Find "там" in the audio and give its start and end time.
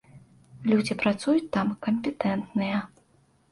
1.59-1.71